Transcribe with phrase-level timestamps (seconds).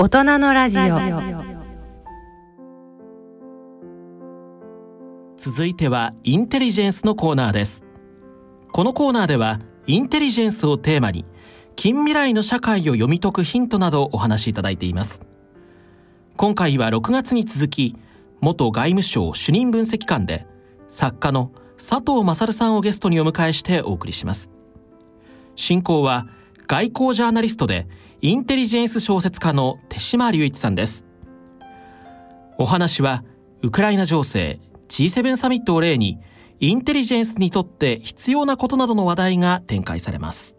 [0.00, 0.82] 大人のラジオ。
[5.36, 7.82] 続いてはインテリジェンスのコーナーです。
[8.72, 9.58] このコーナーでは
[9.88, 11.24] インテリジェンスをテーマに
[11.74, 15.20] 近未来の社会を読み解くヒントなどお話しいただいています。
[16.36, 17.96] 今回は6月に続き
[18.40, 20.46] 元外務省主任分析官で
[20.86, 24.48] 作家の佐藤勝さんをゲストにお迎えしてお送りします。
[25.56, 26.28] 進行は
[26.68, 27.88] 外交ジャーナリストで
[28.20, 31.06] インテリジェンス小説家の手島隆一さんです。
[32.58, 33.24] お話は
[33.62, 36.18] ウクライナ情勢 G7 サミットを例に
[36.60, 40.56] インテリジェンスにとって必要なことなどの話題が展開されます。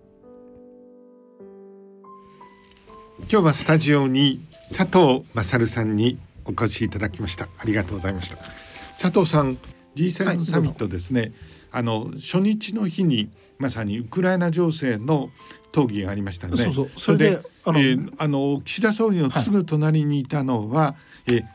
[3.32, 4.42] 今日はスタジオに
[4.76, 7.50] 佐藤勝さんにお越しいただきました。
[7.60, 8.38] ありがとうございました。
[9.00, 9.60] 佐藤さん
[9.96, 11.32] G7 サミットですね、はい、
[11.74, 15.30] あの初日の日にまさにウクライナ情勢の
[15.74, 16.56] 討議がありましたね。
[16.56, 16.90] そうそう。
[16.96, 20.96] それであの、えー、あの岸田総理のすぐ隣にいたのは、は
[21.28, 21.46] い、え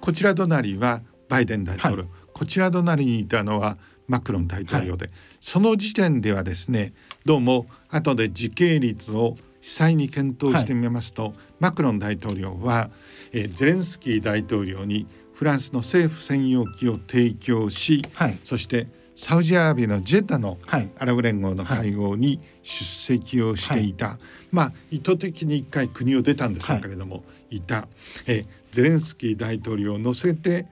[0.00, 12.90] こちら隣はバイデン大統領、はい、こちら隣にいたのはマクロン大統領で、はい、その時点ではですねどうも後で時系列を実際に検討してみますと、マクロン大統領は、
[13.32, 18.02] えー、ゼレンスキー大統領にフランスの政府専用機を提供し、
[18.42, 18.86] そして
[19.20, 20.56] サウジアラビアのジェッダの
[20.98, 24.18] アラブ連合の会合に出席をしていた、はい、
[24.50, 27.86] まあ意図的に一回国を出たんでしょうけれども、はい、いた。
[28.26, 30.64] えゼレンスキー大統領を乗せて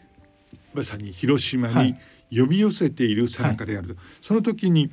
[0.72, 1.94] まさに広島に
[2.34, 4.91] 呼び寄せている参加である、はい、その時に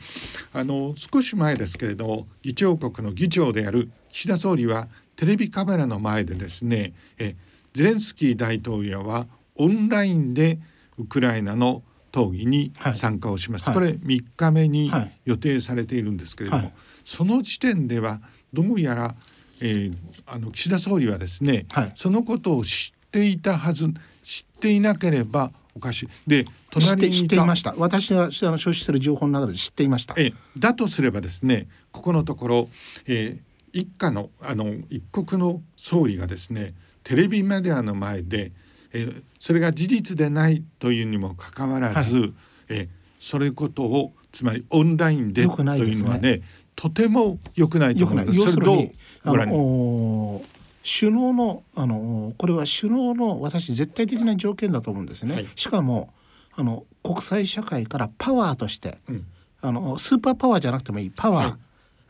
[0.52, 7.38] あの少し前ですけれども議長国の議長である岸田総理はテレビカメラの前でですねえ
[7.74, 10.60] ゼレンスキー大統領はオンラインで
[10.98, 11.84] ウクライナの
[12.16, 14.92] 討議に参加をします、はい、これ3日目に
[15.26, 18.22] 予定されているんですけれども、はい、その時点では
[18.54, 19.16] どうやら、
[19.60, 23.88] えー、あの岸田総理はですね、はい、そのことを知っていたはず
[24.24, 26.10] 知っていなければおかしい。
[26.26, 27.76] で隣に知っていました。
[27.78, 30.16] 私が所持している情報の中で知っていました。
[30.18, 30.32] え。
[30.58, 32.70] だとすればですねここのところ、
[33.08, 36.74] えー、一家のあの一国の総理がですね
[37.04, 38.54] テレビメディアの前で
[38.96, 42.34] えそれが事実でないというにもかかわらず、はい、
[42.70, 42.90] え
[43.20, 46.42] それことをつまりオンラインでというのはね、ね、
[46.76, 48.26] とても良くないと思い。
[48.26, 48.38] ます。
[48.38, 48.92] 要するに
[49.24, 50.42] あの
[50.84, 55.36] 首脳のあのこれは首脳の私絶対的な条件だと思うんですね。
[55.36, 56.14] はい、しかも
[56.56, 59.26] あの国際社会からパワーとして、うん、
[59.62, 61.58] あのスーパーパワーじゃなくてもいいパワー、はい、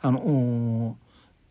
[0.02, 0.98] あの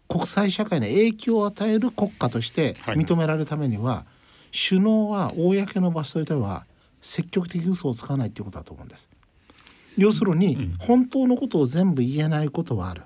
[0.09, 4.05] 国際社会に影響を与える国家として認められるためには、
[4.55, 6.65] 首脳は公の場所では
[7.01, 9.11] 積極的嘘をつかないということだと思うんです。
[9.97, 13.03] 要するに、本当のことを全部言えないことはある。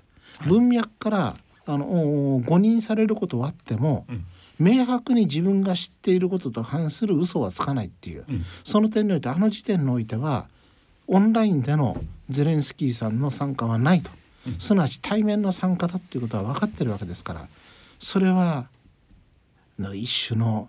[0.47, 4.07] 文脈からあの誤認されることはあっても、
[4.59, 8.25] 明白に自分が知っていることと反する嘘はつかないっていう、
[8.65, 10.49] その点においてあの時点においては
[11.07, 14.11] オンラインでのゼレンスキーさんの参加はないと、
[14.59, 17.49] すなわち対面の参加だっていうことは分かってるわけですから
[17.99, 18.69] それは
[19.95, 20.69] 一種の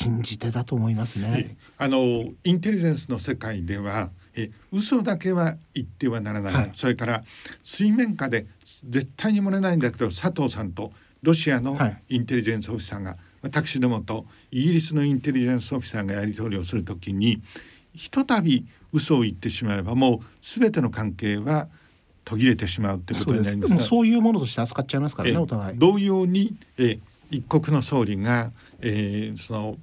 [0.00, 1.58] 禁じ手だと思いますね。
[1.76, 7.22] あのインテリジェンスの世界ではえ嘘だけは言ってはならない、はい、それから
[7.62, 8.46] 水面下で
[8.88, 11.76] 絶対に漏れないんだけど佐藤さんとロシアの
[12.08, 17.42] インテリジェンスオフィサーが、はい、私どもとイギリスのインテリジェンスオフィサーがやり取りをするときに
[17.94, 21.68] ひとたび嘘を言ってしまえばもう全ての関係は
[22.24, 25.78] 途切れてしまうってことになりますそうそういうものとして扱っちゃいますからねお互い。
[25.78, 26.98] 同様にえ
[27.30, 29.76] 一国の総理が、えー、その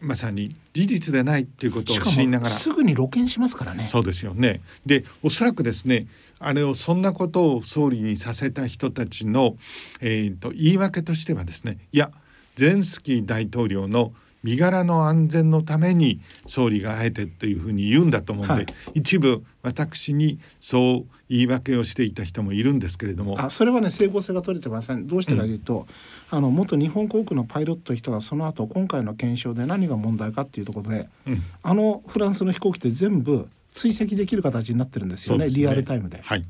[0.00, 2.50] まさに事実でないっていうことを知りながら。
[2.50, 3.88] すぐに露見しますからね。
[3.90, 4.60] そうですよね。
[4.86, 6.06] でおそらくですね
[6.38, 9.56] あれをそんなことを総理にさせた人たちの、
[10.00, 12.10] えーと、言い訳としてはですねいや
[12.54, 14.12] ゼレンスキー大統領の
[14.48, 23.38] 身柄の安全のために総理があえてというふうに言うんだと思うんで、はい、一部私にそう言い訳をしていた人もいるんですけれども。
[23.38, 25.06] あそれはね整合性が取れてません。
[25.06, 25.86] どうしてかというと、
[26.32, 36.20] うん、あの元日本航空のパイロット人はその後今回の検証で何が問題かっていうところで、うん、あのフランスの飛行機って全部追跡できる形になってるんですよね、ね、リアルタイムで。
[36.22, 36.44] はい。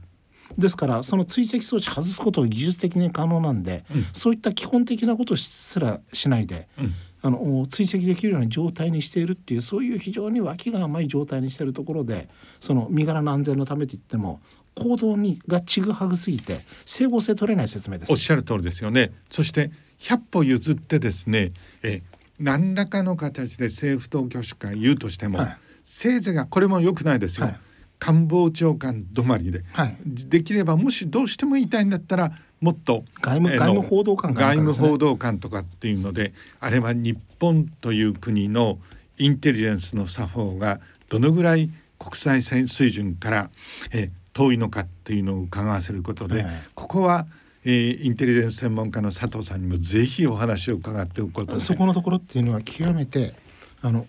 [0.56, 12.28] ですからその追跡装置外すことが技術的に可能なんで、うん、そういった基本的なことすらしないで、うん、あの追跡できるような状態にしているっていうそういう非常に脇が甘い状態にしているところで
[12.60, 14.40] その身柄の安全のためといっても
[14.74, 18.12] 行動にがちぐはぐすぎて整合性取れない説明です。
[18.12, 19.10] おっしゃる通りですよね。
[19.28, 22.02] そして100歩譲ってですねえ
[22.38, 27.60] 何らかの形で政府当局者が言うとしても、はい、せいぜいがこれも良くないですよ、はい、
[27.98, 38.78] 官房長官止まりで、はい、できればもしどうしても言いたいんだったらもっと外務,、外務報道官、ね、外務報道官とかっていうのであれは日本という国の
[39.18, 43.50] インテリジェンスの作法がどのぐらい国際水準から
[43.92, 46.44] え遠いのかっていうのを伺わせることで、
[46.76, 47.26] ここは
[47.64, 53.34] えー、インテリジェンス専門家の佐藤さんにもぜひお話を伺っておくことそこのところっていうのは極めて
[53.80, 54.04] あの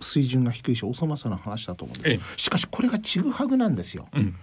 [0.00, 4.34] 水準が低いしお粗末な話だと思うんですしかしこれがちぐはぐなんですよ、うん、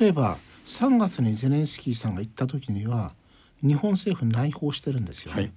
[0.00, 3.14] 例えば3月にゼレンスキーさんが行った時には
[3.62, 5.52] 日本政府内包してるんですよね、はい、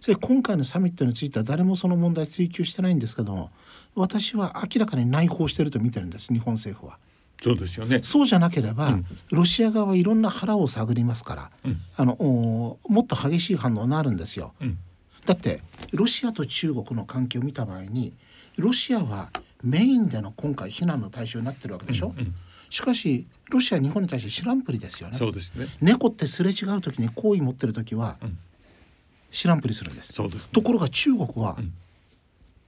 [0.00, 3.50] それ今回のサミットについては誰もその問題追及してないんですけども
[3.94, 6.98] 私は明らかに内包してると見てるんです日本政府は。
[7.42, 8.00] そうですよね。
[8.02, 14.54] そうじゃなければ、うん、ロシア側はいろんな腹を探りますから、うん、あのもっと激しい反応になるんですよ。
[14.60, 14.78] うん、
[15.26, 15.60] だって
[15.92, 18.14] ロシアと中国の関係を見た場合に
[18.56, 19.30] ロシアは
[19.62, 22.14] メインでの今回非難の対象になってるわけでしょ？
[22.16, 22.34] うんうん
[22.68, 25.16] しかしロシア日本に対して知らんぷりですよね。
[25.16, 25.66] そうですね。
[25.80, 28.16] 猫ってすれ違う時に好意持ってる時は、
[29.30, 30.12] 知らんぷりするんです。
[30.12, 31.72] そうです、ね、ところが中国は、うん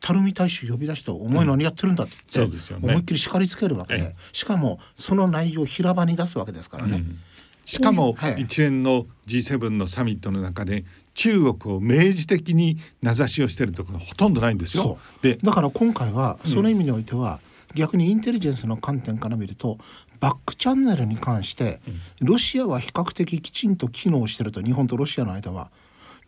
[0.00, 7.02] 垂水大使呼び出して「お前何やってるんだ」って言って、思いっきり叱りつけるわけで、しかもその内容を平場に出すわけですからね。
[7.64, 10.84] しかも一連の G7 のサミットの中で
[11.18, 14.98] 中国を明示的に名指しをしているところほとんどないんですよ。
[15.20, 17.40] でだから今回はその意味においては、
[17.74, 19.78] 逆にインテリジェンスの観点から見ると
[20.20, 21.80] バックチャンネルに関して
[22.20, 25.72] ロシアは比較的きちんと機能してると日本とロシアの間は。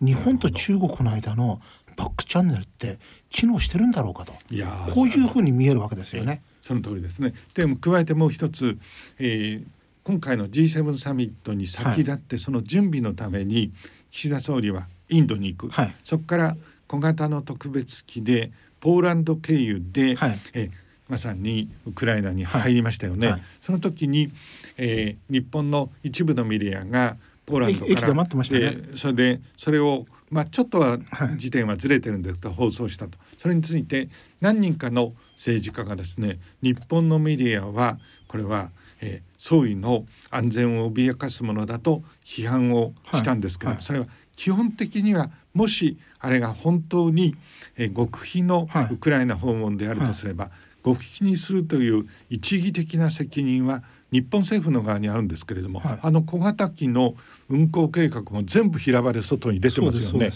[0.02, 1.60] 日本と中国の間の
[1.96, 2.98] バックチャンネルって
[3.28, 4.32] 機能してるんだろうかと。
[4.50, 6.42] いやこういうふうに見えるわけですよね。
[6.62, 7.34] その通りですね。
[7.54, 8.76] でも加えてもう一つ、
[9.18, 9.64] えー、
[10.02, 13.72] 今回の G7 サミットに先立って、その準備のために
[14.10, 20.70] 岸田総理はインドに行く、はい、そこから小型の特別機でポーランド経由で、はい、え
[21.08, 23.28] まさにウクライナに入りましたよね。
[23.28, 24.30] はい、その時に、
[24.76, 27.16] えー、日本の一部のメディアが
[27.46, 30.98] ポーランドから、ね、それでそれをまあ、ちょっとは
[31.36, 33.18] 時点はずれてるんですけど、放送したと。
[33.36, 34.08] それについて
[34.40, 37.98] 何人かの政治家がですね日本のメディアは
[38.28, 38.70] これは、
[39.00, 43.76] えー、総理の安全を脅かすものだと批判をしたんですけど、はい。
[43.76, 44.06] はい、それは
[44.36, 47.34] 基本的にはもしあれが本当に、
[47.78, 53.82] えー、極秘のウクライナ訪問であるとすれば、はい、極秘にするという一義的な責任は
[54.12, 57.14] 日本政府の側にあるんですけれども、はい、あの小型機の
[57.48, 60.28] 運航計画も全部平場で外に出てますよね。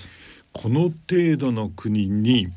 [0.54, 2.48] この程度の国に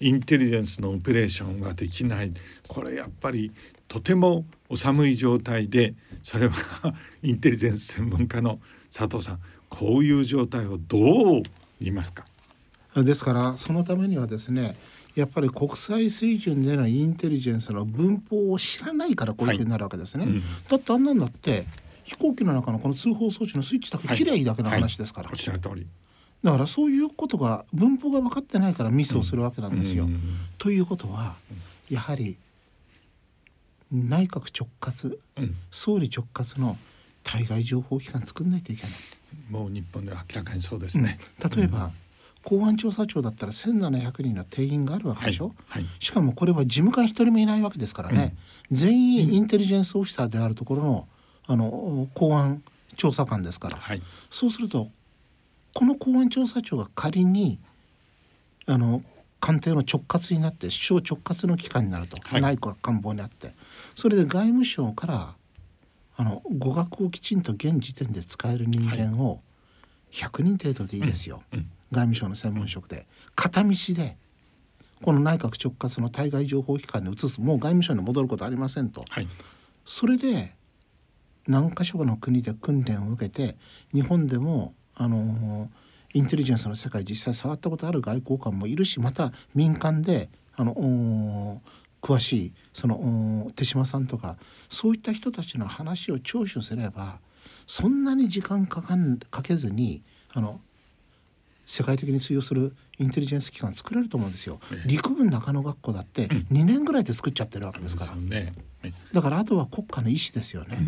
[0.00, 2.32] インテリジェンスのオペレーションができない。
[2.68, 3.50] これやっぱり
[3.88, 8.58] とてもお寒い状態でそれはインテリジェンス専門家の
[8.92, 9.40] 佐藤さん。
[9.68, 11.42] こういう状態をどう
[11.80, 12.24] 言いますか？
[12.94, 14.76] ですからそのためにはですね
[15.16, 20.24] やっぱり国際水準でのインテリジェンスの文法を知らないからこういうふうになるわけですね。
[20.24, 21.66] はいうん、だってあんなんだって
[22.04, 25.28] 飛行機の中のこの通報装置のスイッチだけ綺麗だけの話ですから。
[25.28, 25.50] はい。
[25.50, 25.86] はい、
[26.42, 30.04] だからそういうことが文法が分かってないからミスをするわけなんですよ。
[30.04, 30.20] うん、
[30.58, 31.34] ということは
[31.90, 32.38] やはり
[33.92, 36.76] 内閣直轄、うん、総理直轄の
[37.22, 38.92] 対外情報機関作んないといけない。
[39.50, 41.18] もう日本では明らかにそうですね。
[41.56, 41.92] 例えば、
[42.46, 45.82] 公安調査庁だったら1,700人の定員があるわけでしょ、はい。
[45.82, 48.36] はい、しかもこれは事務官一人もいないわけですからね、
[48.70, 51.08] うん、全員インテリジェンスオフィサーであるところの
[51.48, 52.62] あの公安
[52.96, 54.88] 調査官ですから、はい、そうすると
[55.74, 57.58] この公安調査庁が仮に
[58.66, 59.02] あの
[59.40, 63.54] 官邸の直轄になって首相直轄の機関になると、内閣官房にあって。
[63.94, 65.34] それで外務省から
[66.16, 69.42] あの語学をきちんと現時点で使える人間を
[70.12, 71.42] 100人程度でいいですよ。
[71.52, 71.58] うん。
[71.60, 71.70] うん。
[71.92, 73.06] 外務省の専門職で。
[73.34, 74.16] 片道で
[75.02, 77.40] この内閣直轄の対外情報機関に移す。
[77.40, 79.28] もう外務省に戻ることありませんと、はい、
[79.84, 80.54] それで
[81.46, 83.56] 何か所かの国で訓練を受けて
[83.92, 85.70] 日本でもあの
[86.16, 91.60] インテリジェンスの世界実際触ったことある外交官もいるしまた民間であの
[92.00, 94.38] 詳しいその手島さんとか
[94.70, 97.18] そういった人たちの話を聴取すれば
[97.66, 100.60] そんなに時間かかんかけずにあの
[101.66, 108.12] 世界的に通用するインテリジェンス機関作れると思うんですよ、ええ、陸軍中野学校だって2年ぐらいで作っちゃってるわけですから、
[109.12, 110.78] だからあとは国家の意思ですよね、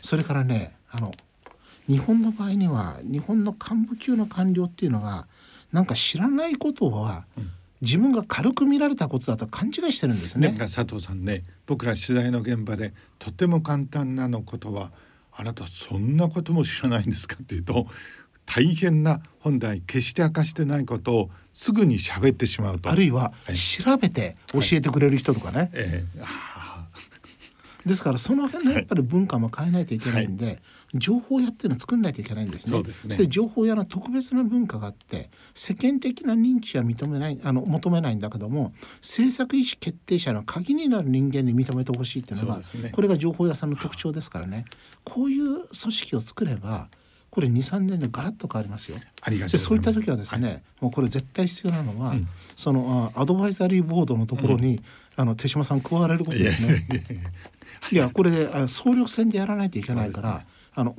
[0.00, 1.12] それからねあの
[1.90, 5.26] 日本の場合には日本の幹部級の官僚っていうのが
[5.72, 7.50] なんか知らないことは、うん。
[7.80, 10.54] 自分が軽く見られたことだと勘違いしてるんですね。
[10.58, 14.92] 佐藤さんね僕ら取材の現場でとても簡単なのことは
[15.32, 17.86] あなたそんなことも知らないんですかっていうと
[18.44, 22.90] 大変な本来決して明かしてないことをすぐに喋ってしまうと。
[22.90, 30.58] あるいは調べて教えてくれる人とかね、はい、えー、 ですからその辺のやっぱり文化も変えないといけないんで、はい、
[30.94, 32.72] 情報屋っていうのを作んないといけないんですね。
[32.72, 33.14] そうですね。
[33.14, 44.64] そ情報屋の特別な文化があって世間的な認知は認めないあの求めないんだけども政策意思決定者の鍵になる人間に認めてほしいっていうのが、ね、これが情報屋さんの特徴ですからね。
[45.04, 46.88] こういう組織を作れば
[47.30, 48.96] これ23年でガラッと変わりますよ。
[49.22, 54.82] ありがとうそういった時はですね、はい、もうこれ絶対必要なのは、うん、そのアドバイザリーボードのところに、うん、
[55.14, 56.86] あの手島さん加われることですね。
[57.92, 58.30] いやこれ
[58.66, 60.44] 総力戦でやらないといけないから。
[60.74, 60.94] あの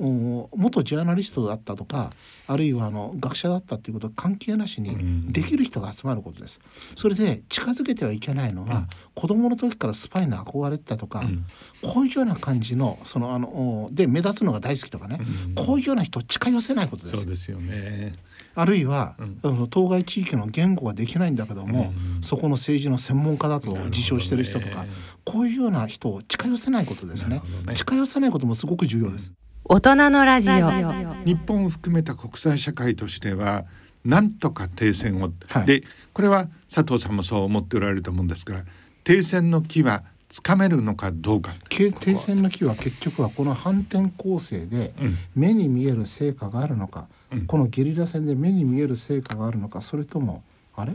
[0.54, 2.10] 元ジャーナリストだったとか
[2.46, 6.60] あるいはあの学者だったっていうこと関係なしにできる人が集まることです。
[6.94, 11.46] それで近づけてはいけないのは、うん、子供の時からスパイに憧れてたとか、うん、
[11.82, 17.22] こういうような感じのそのあので目立つのが大好きとかね、うん、こういうような人を近寄せないことです。
[17.22, 18.14] そうですよね。
[18.54, 24.90] あるいは、うん、当該地域の言語ができないんだけども、うん、そこの政治の専門家だと自称してる人とか、ね、
[25.24, 29.32] こういうような人を近寄せないことですね、ね、近寄せないこともすごく重要です。
[29.72, 30.54] 大人のラジオ。
[31.24, 33.64] 日本を含めた国際社会としては
[34.04, 38.64] なんとか停戦を、はい、でこれは佐藤さんもそう思っておられると思うんですから
[39.02, 41.54] 停戦の木はつかめるのかどうか。
[41.70, 44.92] 停戦の木は結局はこの反転攻勢で
[45.34, 50.42] 目に見える成果があるのか、うん、このゲリラ戦で目に見える成果があるのかそれとも
[50.76, 50.92] あれ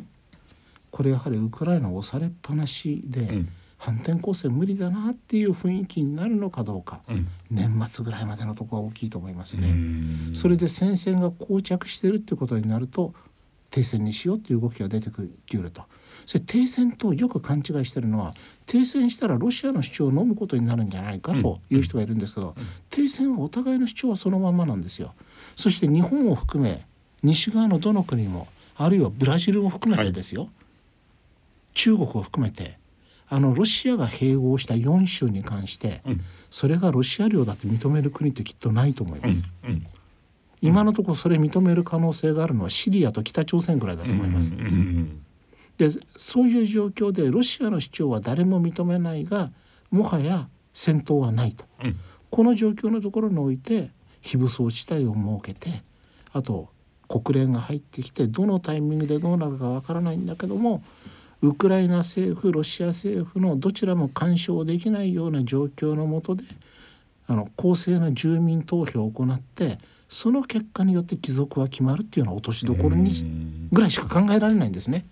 [0.92, 9.76] これやはりウクライナ押されっぱなしで、うん反転攻勢無理だなっていう雰囲気になるのかどうか、うん、年末ぐらいまでのところは大きいと思いますね。
[10.34, 13.14] それで戦線が膠着してるってことになると
[13.70, 15.84] 停戦にしようっていう動きが出てくると。
[16.26, 18.34] それ停戦とよく勘違いしてるのは
[18.66, 22.64] 停戦したらロシアの主張を飲むことになるんじゃないかという人がいるんですけど、うん。
[22.64, 25.14] うん、停戦はお互いの主張はそのままなんですよ。
[25.56, 26.86] そして日本を含め
[27.24, 30.50] 西側のどの国もあるいはブラジルを含めてですよ、はい、
[31.74, 32.78] 中国を含めて
[33.30, 39.44] あのロシアが併合した4州に関して、うん、それがロシア領だと認める国ってきっとないと思います。
[39.64, 39.88] うんうん、
[40.62, 44.54] 今のところそれ認める可能性があるのはシリアと北朝鮮ぐらいだと思います。
[45.78, 49.52] でそういう状況でロシアの主張は誰も認めないが
[49.92, 51.66] もはや戦闘はないと、
[52.30, 53.92] この状況のところにおいて
[54.22, 55.84] 非武装地帯を設けて
[56.34, 56.70] あと
[57.08, 60.84] 国連が入ってきてどのタイミングでどうなるかわからないんだけども
[61.42, 66.44] ウクライナ政府ロシア政府のどちらも干渉できないような状況のもとで
[67.28, 69.78] あの公正な住民投票を行って
[70.10, 75.06] その結果によって帰属は決まるっていうような落としどころにぐらいしか考えられないんですね。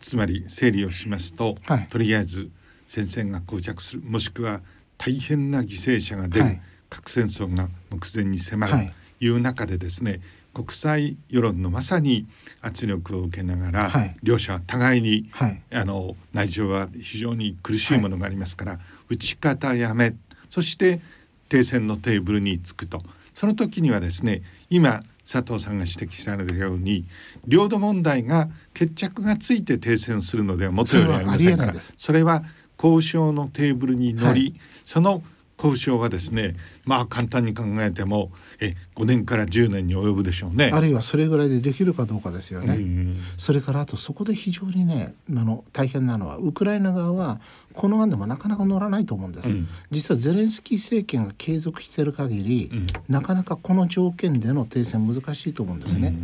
[0.00, 2.50] つまり整理をしますと、はい、とりあえず
[2.86, 4.60] 戦線が膠着するもしくは
[4.96, 8.72] 大変な犠牲者が出る、はい、核戦争が目前に迫る
[9.18, 10.20] という中でですね、
[10.54, 12.26] 国際世論のまさに
[12.60, 18.80] 圧力を受けながら、はい、両者互いに、はい、あの内情は非常に苦しいものがありますから、はい、
[19.14, 20.14] 打ち方やめ
[20.50, 21.00] そして
[21.48, 23.02] 停戦のテーブルにつくと。
[23.34, 27.06] その時にはですね今佐藤さんが指摘されたように
[27.46, 32.44] 領土問題が決着がついて停戦するのではもとよりありませんからそれは
[32.82, 35.22] 交渉のテーブルに乗り、その
[35.62, 43.16] 交渉がですねまあ簡単に考えてもえ5年から10年に及ぶでしょうねあるいはそれぐらいでできるかどうかですよね。
[43.36, 47.40] それからあとそこで非常にねあの大変なのはウクライナ側は
[47.72, 49.50] この案でもなかなか乗らないと思うんです。
[49.50, 56.14] うん、実はゼレンスキー政権が継続している限り、うん、なかなかこの条件での停戦難しいと思うんですね。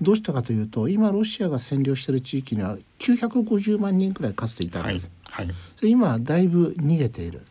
[0.00, 5.10] どうしたかというと今ロシアが占領している地域には950万人くらいかつていたんです。
[5.24, 5.54] はいはい、
[5.88, 7.42] 今だいぶ逃げている。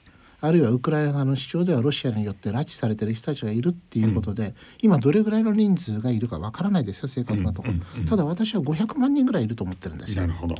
[0.41, 4.53] あるいはウクライナ側の主張ではロシアによって拉致されてる人たちがいるっていうことで、うん、
[4.84, 10.22] 今どれぐらいの人数がいるかわからないですよ正確なところ、うんうんうん、ただ私は500万人ぐらいいると思ってるんですよ。
[10.22, 10.55] なるほど。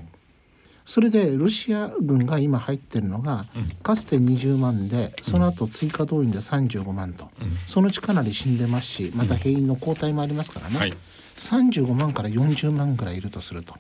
[0.86, 3.46] それでロシア軍が今入ってるのが、
[3.84, 10.94] かつて20万でその後追加動員で35万と、うん、そのうちかなり死んでますしまた兵員の交代もありますからね、はい、
[11.38, 13.76] 35万から40万ぐらいいるとすると、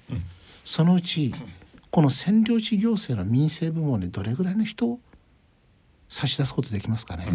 [0.64, 1.34] そのうち
[1.90, 5.00] この占領地行政の民生部門にどれぐらいの人を
[6.10, 7.26] 差し出すことできますかね。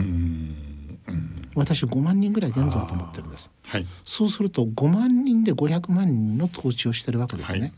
[1.55, 7.73] 私5万人ぐらい限度だと思ってるんです、はい、そうすると5万人で500万人の統治をしてるわけですね、はい、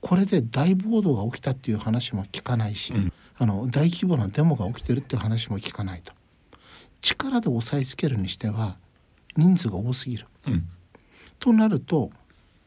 [0.00, 6.12] これで大暴動が起きたっていう話も聞かないし、うん、あの大規模なデモが起きてるっていう話も聞かないと。
[7.00, 8.76] 力で押さえつけるにしては
[9.36, 10.66] 人数が多すぎる、うん、
[11.38, 12.10] となると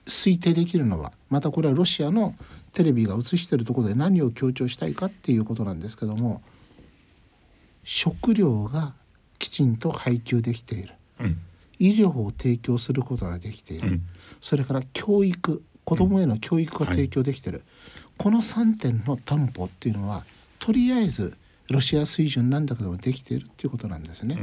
[0.06, 2.36] 推定できるのはまたこれはロシアの
[2.72, 6.44] テレビが映してるところで何を強調したいかっていうことなんですけども
[7.90, 8.94] 食料が
[9.40, 11.40] きちんと配給できている、うん、
[11.80, 14.02] 医療を提供することができている、うん、
[14.42, 20.26] それから教育子どもへの教育が提供できている、うんはい、この3点の担保っていうのは
[20.60, 21.38] とりあえず
[21.70, 24.38] ロシア水準なんだけどもできているっていうことなんですね。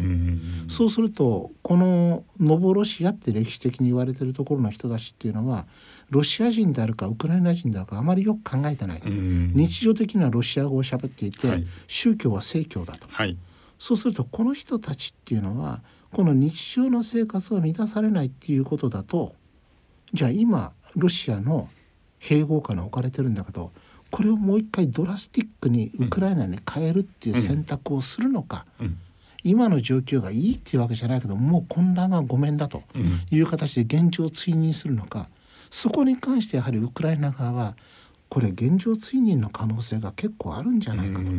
[0.68, 5.66] そうするとこのノボロシアって歴史的に言われてるところの人たちっていうのは
[6.10, 13.36] ロシア人であるかウクライナ人であるかあまりよく考えてない、日常的にはロシア語を喋っていて、はい、宗教は正教だと、はい、
[13.78, 19.34] そうするとこの人たちっていうのはこの日常の生活を満たされないっていうことだと
[20.12, 21.68] じゃあ今ロシアの
[22.20, 23.72] 併合下に置かれてるんだけど
[24.14, 28.64] これをもう一回ドラスティックにウクライナに変えるっていう選択をするのか、
[29.42, 32.84] 今の状況がいいっていうわけじゃないけどもう混乱はごめんだと
[33.32, 35.28] いう形で現状を追認するのか
[35.68, 37.76] そこに関してやはりウクライナ側は
[38.28, 41.32] これ現状追認の可能性が結構あるんじゃないかと。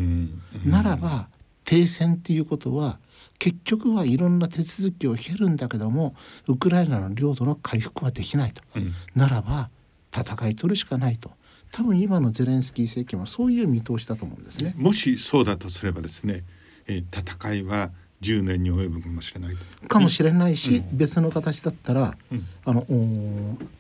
[0.65, 1.29] ならば
[1.63, 2.99] 停戦っていうことは
[3.39, 6.13] 結局はいろんな手続きを経るんだけども
[6.47, 9.69] ウクライナの領土の回復はできないと、うん、ならば
[10.13, 11.31] 戦い取るしかないと
[11.75, 14.73] 多分今のゼレンスキー政権はそういう見通しだと思うんですね。
[14.77, 16.45] もしそうだとすればですね、
[16.87, 17.91] えー、戦いは
[18.21, 19.57] 10年に及ぶかもしれない
[19.89, 22.81] かもしれないし、うん、別の形だったら、うん、あの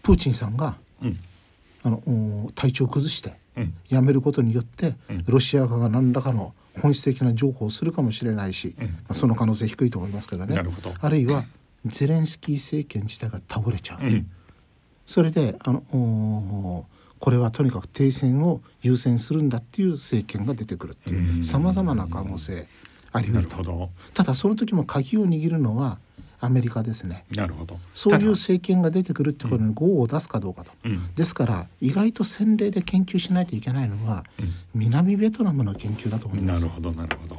[0.03, 1.17] プーチンさんが、うん、
[1.83, 3.37] あの体調を崩して、
[3.87, 4.95] やめることによって、
[5.27, 10.61] ロシア側が何らかの本質的な情報をするかもしれないし、まあ、その可能性低いと思いますけどね。
[10.99, 11.45] あるいは
[11.85, 13.99] ゼレンスキー政権自体が倒れちゃう、
[15.05, 16.85] それであの
[17.19, 22.67] これはとにかく停戦を優先するんだっていう政権が出てくるっていうさまざまな可能性
[23.11, 23.89] あり得ると。
[24.13, 25.99] ただその時も鍵を握るのは
[26.41, 27.25] アメリカですね。
[27.31, 27.79] なるほど。
[27.93, 36.63] そういう政権が出てくるってことに号を出すかどうかと、うん、ですから意外と先例で研究しないといけないのは、うん、南ベトナムの研究だと思います。
[36.63, 37.37] なるほどなるほど。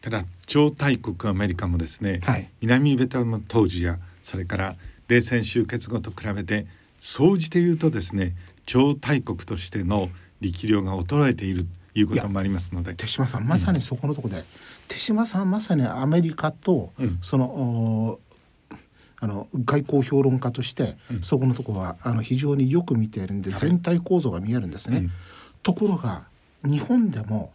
[0.00, 4.76] ただ超大国アメリカもですね、はい、南ベトナム当時やそれから
[5.08, 6.66] 冷戦終結後と比べて
[6.98, 8.34] 総じて言うとですね
[8.66, 10.08] 超大国としての
[10.40, 12.94] 力量が衰えているいうこともありますので。
[12.94, 14.44] 手島さんまさにそこのところで、うん、
[14.88, 18.18] 手島さんまさにアメリカと、うん、その
[19.20, 25.08] あの外交評論家として、うん、そこのところはあの非常によく見ているんで、全体構造が見えるんですね。
[25.62, 26.24] ところが
[26.64, 27.52] 日本でも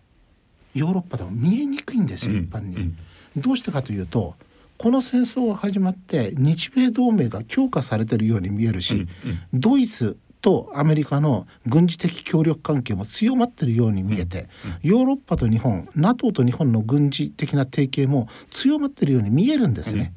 [0.74, 2.96] ヨーロッパでも見えにくいんですよ、一般に。
[3.36, 4.36] どうしてかというと
[4.78, 9.06] この戦争が始まって日米同盟が強化されてるように見えるし、
[9.54, 14.48] ドイツとアメリカの軍事的協力関係も強まってるように見えて、
[14.82, 20.14] ヨーロッパと日本 NATO と日本の軍事的な提携も強まってるように見えるんですね。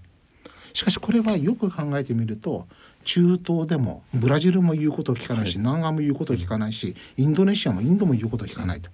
[0.73, 2.67] しかしこれはよく考えてみると
[3.05, 8.91] 中東でもブラジルも言うことを聞かないし、南岸も言うことを聞かないしインドネシアもインドも言うことを聞かないと。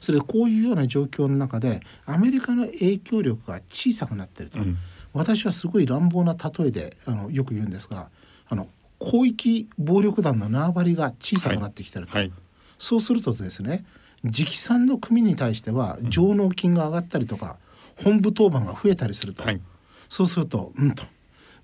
[0.00, 4.78] それでこういうような状況の中でアメリカの影響力が小さくなってると、うん、
[5.12, 8.08] 私はすごい乱暴な例えであのよく言うんですが
[8.48, 8.68] あの
[9.02, 12.28] 広域暴力団の縄張りが小さくなってきてると、はい。
[12.28, 12.32] はい、
[12.78, 13.84] そうするとですね
[14.24, 17.56] 直参の組に対しては上納金が上がったりとか、
[17.98, 19.60] うん、本部当番が増えたりすると、はい、
[20.08, 21.04] そうするとうんと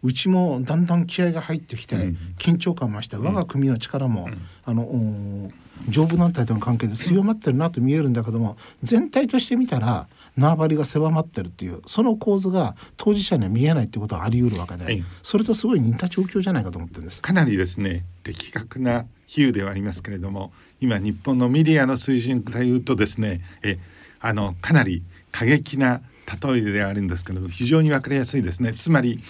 [0.02, 1.96] うちもだんだん気合が入ってきて、
[2.38, 5.50] 緊張感増して我が組の力も、うん、あの
[5.88, 10.06] 上部団体との関係で強まってるなと見えるんだけども全体として見たら
[10.38, 17.20] 縄張りが狭まってるっていうその構図が当事者には見えないってことはあり得るわけで、はい、それとすごい似た状況じゃないかと思ってるんです。
[17.20, 23.78] かなりですね的確な比喩ではありますけれども今日本のメディアの水準から言うとですねえ
[24.20, 26.02] あのかなり過激な
[26.42, 28.74] 例えであるんですけど非常に分かりやすいですね。
[28.74, 29.20] つまり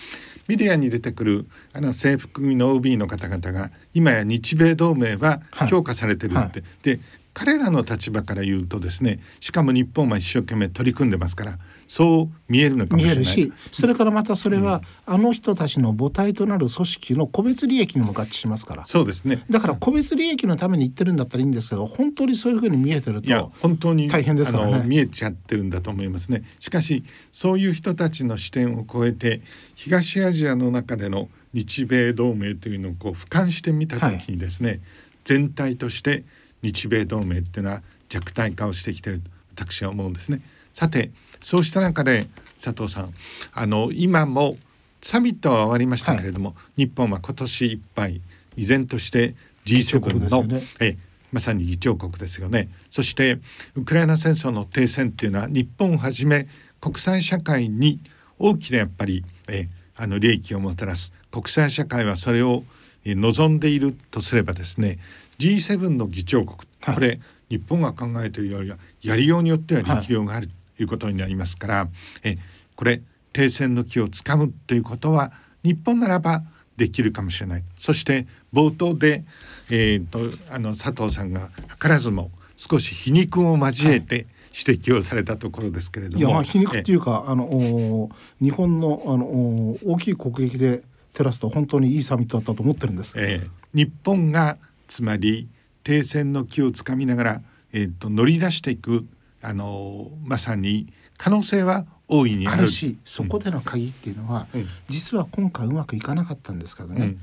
[0.49, 7.01] メディアに出てくるあの制服組の OB の方々が今や日米同盟は強化されてるって、はいはい、で
[7.39, 13.25] 彼らの立場から言うとですねしかも日本は一生懸命取り組んでますからそう見えるのかもしれない。
[13.25, 18.87] しそれからまたそれは、うん、あの人たちの母体となる組織の個別利益にも合致しますから。
[18.87, 19.43] そうですね。
[19.49, 24.83] だから個別利益のために言ってるんだったらいいんですけど本当にそういうふうに見えてると本当に大変ですからね。
[24.85, 26.43] 見えちゃってるんだと思いますね。
[26.59, 29.41] しかしそういう人たちの視点を超えて
[29.77, 34.81] 東アジアの中での日米同盟というのをこう俯瞰してみた時にですね、はい、
[35.25, 36.25] 全体として
[36.63, 39.21] 日米同盟っていうのは弱体化をしてきてる
[39.55, 40.41] と私は思うんですね。
[40.73, 42.27] さてそうした中で
[42.63, 43.15] 佐藤さん
[43.53, 44.57] あの今も
[45.01, 48.21] サミットは終わりましたけれども、はい、日本は今年いっぱい
[48.57, 50.97] 依然として G7 の、ね、え
[51.31, 52.69] まさに議長国ですよね。
[52.91, 53.39] そして
[53.75, 56.49] ウクライナ戦争の停戦っていうのは日本をはじめ
[56.81, 58.01] 国際社会に
[58.39, 61.13] 大きなやっぱりえあの利益をもたらす。
[61.31, 62.65] 国際社会はそれを
[63.05, 64.99] 望んでいるとすればですね
[65.39, 71.89] G7 の議長国、はい、これ日本が考えているよりはやりようによっては力量があるということになりますから、はい、
[72.25, 72.39] え
[72.77, 76.43] これ停戦の気をつかむということは日本ならば
[76.77, 77.65] できるかもしれない。
[77.77, 79.25] そして冒頭で、
[79.71, 80.19] えーと、
[80.51, 84.27] あの佐藤さんが図らずも少し皮肉を交えて
[84.67, 86.19] 指摘をされたところですけれども。
[86.19, 88.09] いやまあ皮肉っていうかあの
[88.41, 93.15] 日本のあの大きい国益で照らすと本当にいいサミットだったと思ってるんです。
[93.19, 94.57] えー、日本が
[94.89, 95.49] つまり
[95.85, 99.07] 停戦の気をつかみながら、えーと、乗り出していく
[99.41, 102.69] あのまさに可能性は大いにある。
[102.69, 107.17] しそこでの鍵っていうのは、うん、実は今回うまくいかなかったんですけどね、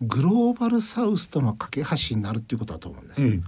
[0.00, 3.26] うん、グローバルサウスとの架け橋になるっていうことだと思うんです。
[3.26, 3.44] うん、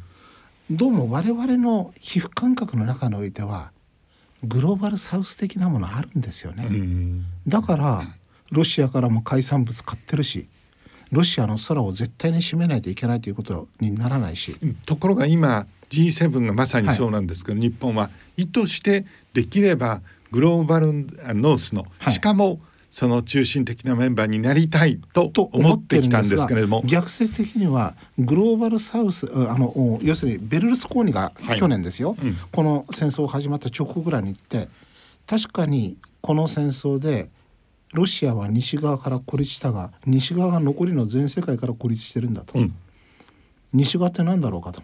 [0.70, 3.72] どうも我々の皮膚感覚の中においては
[4.42, 6.66] グローバルサウス的なものあるんですよね。
[7.46, 8.08] だから
[8.50, 10.48] ロシアからも海産物買ってるし
[11.12, 14.56] ロシアの空を絶対に閉めないといけないということにならないし。
[14.86, 26.82] ところが今 G7 がまさにそうなんですけど、はい、日本は意図してできればグローバルノースの、はい、しかもその中心的なメンバーになりたいと思ってきたんですけれども。
[26.84, 34.68] 逆説的にはグローバルサウスあの要するにベルルスコーニが去年ですよ、はいうん、この戦争始まった直後ぐらいに言って
[35.26, 37.28] 確かにこの戦争で
[37.92, 42.74] ロシアは西側から孤立したが西側が残りの全世界から孤立してるんだと、うん、
[43.72, 44.82] 西側って何だろうかと。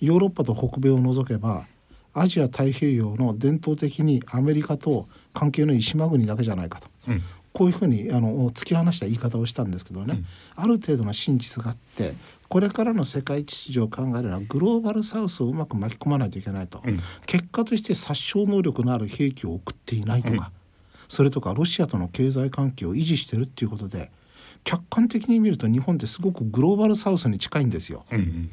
[0.00, 1.66] ヨーロッパと北米を除けば
[2.14, 10.14] アジア太平洋の伝統的にアメリカと関係のいい島国だけじゃないかと、うん、こういうふうにあの突き放した言い方をしたんですけどね、
[10.56, 12.14] うん、ある程度の真実があって
[12.48, 16.82] これからの世界秩序を考えるのはグローバルサウスをうまく巻き込まないといけないと、
[17.26, 20.50] 結果として殺傷能力のある兵器を送っていないとか、
[21.08, 24.10] それとかロシアとの経済関係を維持してるっていうことで
[24.64, 28.04] 客観的に見ると日本ってすごくグローバルサウスに近いんですよ。
[28.10, 28.50] うんうん、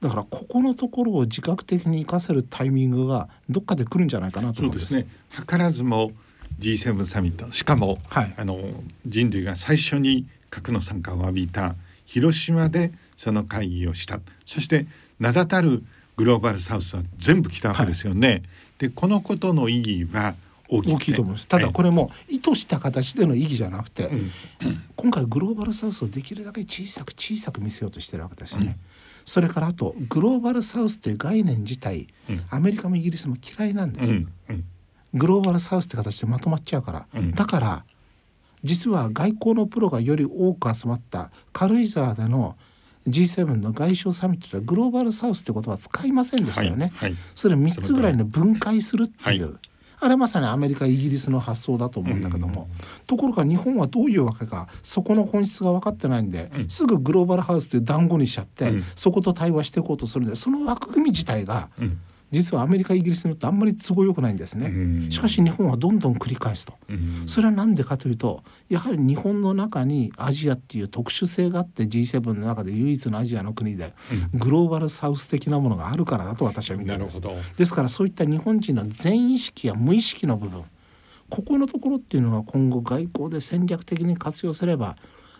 [0.00, 5.06] だからここのところを自覚的に生かせるタイミングがどっかで来るんじゃないかなと思うんですね。
[5.30, 6.12] 図らずも
[6.58, 8.58] G7 サミットしかも、はい、あの
[9.06, 11.74] 人類が最初に核の参加を浴びた
[12.06, 14.86] 広島でその会議をしたそして
[15.18, 15.82] 名だたる
[16.16, 18.28] グローバルサウスは全部来たわけですよね。
[18.28, 18.42] はい、
[18.78, 20.34] でこのことの意義は
[20.78, 21.46] 大きいと思います。
[21.46, 24.10] ただこれも意図した形での意義じゃなくて、
[24.96, 28.78] 今回グローバルサウスをできるだけ小さく小さく見せようとしてるわけですよね。
[29.24, 32.08] それからあとグローバルサウスという概念自体、
[32.50, 34.14] アメリカもイギリスも嫌いなんです。
[35.14, 37.84] グローバルサウスって形でまとまっちゃうから、だから
[38.62, 42.56] 実は外交のプロがより多く集まった軽井沢での
[43.06, 46.90] G7 の外相サミットではグローバルサウスって言葉は使いませんでしたよね。
[46.94, 47.10] はい。
[47.10, 49.60] はい、それ3つぐらいの分解するっていう、はい
[50.00, 52.68] あれまさにアメリカイギリスの発想だと思うんだけども、
[53.06, 61.68] ところが日本はどういうわけかそこの本質が分かってないんで、すぐグローバルハウスという団子にしちゃって、そこと対話していこうとするんでその枠組み自体が、
[62.34, 66.74] 実はアメリカイギリスによってあんまり都合よくないんですね、しかし日本はどんどん繰り返すと、
[67.26, 73.94] それは何でかというとやはり日本の中にアジアっていう特殊性があって G7 の中で唯一のアジアの国で
[74.34, 77.20] グローバルサウス的なものがあるからだと私は見ています。
[77.56, 80.64] ですからそういった日本人の全意識や無意識の部分
[81.30, 84.96] ここのところっていうのは今後外交で戦略的に活用すれば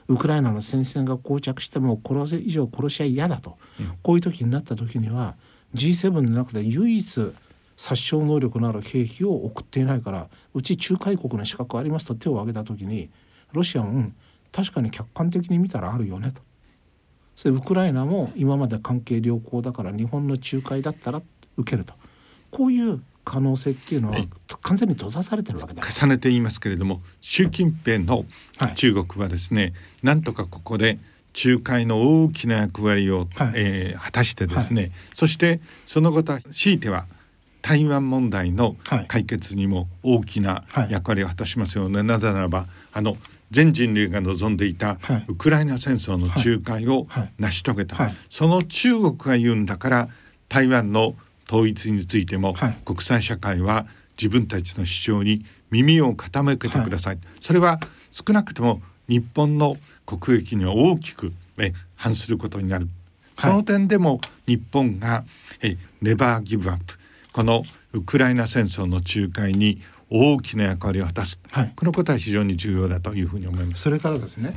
[0.08, 5.36] ウクライナの戦線が膠着しても殺せ以上殺し合い嫌だと、うん、こういう時になった時には
[5.74, 7.32] G7 の中で唯一
[7.76, 13.10] 殺傷能力のある兵器を送っていないからうち仲介国の資格ありますと手を挙げた時に
[13.52, 14.14] ロシアも、うん、
[14.52, 16.40] 確かに客観的に見たらあるよねと。
[17.36, 21.20] それウクライナも今まで関係良好だから日本の仲介だったら
[21.56, 21.94] 受けると。
[22.50, 24.18] こういう可能性っていうのは
[24.62, 25.82] 完全に閉ざされてるわけだ。
[25.82, 28.24] 重ねて言いますけれども習近平の
[28.76, 30.98] 中国はですね、はい、なんとかここで
[31.34, 37.06] 仲介の大きな役割を、はい、えー、果たしてですね、はい、そしてそのことは強いては
[37.60, 38.76] 台湾問題の
[39.08, 43.16] 解決にも大きな役割を果たしますよね、はい、なぜならばあの
[43.50, 47.06] 全人類が望んでいたウクライナ戦争の仲介を
[47.38, 47.96] 成し遂げた、
[48.28, 50.08] その中国が言うんだから
[50.48, 51.14] 台湾の
[51.48, 53.86] 統一についても、国際社会は
[54.18, 57.78] 自分たちの主張に耳を傾けてください、それは
[58.10, 62.88] 少なくとも日本の国益には大きく、ね、反することになる。
[63.38, 65.24] その点でも日本が
[65.60, 66.98] えネバーギブアップ
[67.32, 73.82] このウクライナ戦争の仲介に大きな役割を果たす、はい、このことは非常に重要だというふうに思います。
[73.82, 74.54] それからですね、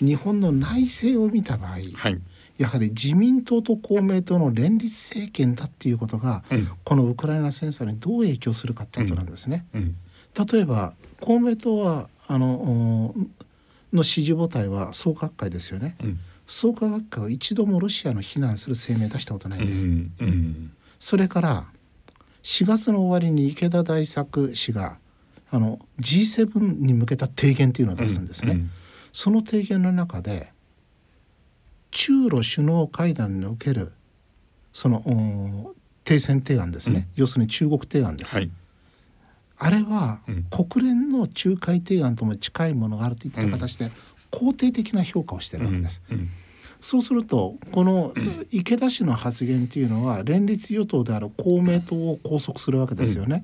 [0.00, 2.20] うん、日本の内政を見た場合、はい、
[2.58, 9.66] やはり自民党と公明党の連立政権だっていうことが、うん、このウクライナ戦争にどう影響するかってことなんですね。
[9.74, 9.96] うん、
[10.52, 13.14] 例えば公明党はあの
[13.96, 21.64] の支持母体は創価学会ですよね、うん、創価学会は一度もロシアの非難する声明出したことないんです、うんうん、それから
[22.42, 24.98] 4月の終わりに池田大作氏が
[25.50, 28.70] あの G7 に向けた提言というのを出すんですね、うんうん、
[29.12, 30.52] その提言の中で
[31.90, 33.92] 中ロ首脳会談における
[34.72, 38.50] その停戦提案ですね、うん、要するに中国提案です、はい、
[39.58, 43.90] あれは、国連の仲介提案とも近いものがあるといった形で
[44.30, 46.02] 肯定的な評価をしてるわけです。
[46.80, 48.12] そうするとこの
[48.50, 53.42] 池田氏の発言というのは連立与党である公明党を拘束するわけですよね。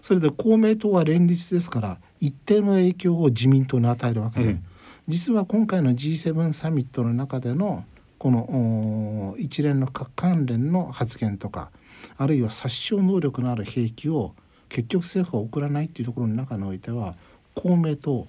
[0.00, 4.64] それで公明党は連立ですから一定の影響を自民党に与えるわけで、うん、
[5.08, 7.84] 実は今回の G7 サミットの中での
[8.18, 11.72] この一連の核関連の発言とか
[12.16, 14.34] あるいは殺傷能力のある兵器を
[14.68, 17.14] 結局政府は送らないっていうところの中においては
[17.54, 18.26] 公明党